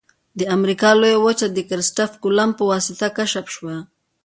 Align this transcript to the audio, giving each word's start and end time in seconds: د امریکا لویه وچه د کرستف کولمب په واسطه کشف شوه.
د 0.39 0.41
امریکا 0.57 0.89
لویه 1.01 1.19
وچه 1.25 1.47
د 1.51 1.59
کرستف 1.69 2.11
کولمب 2.21 2.53
په 2.59 2.63
واسطه 2.71 3.07
کشف 3.17 3.45
شوه. 3.55 3.75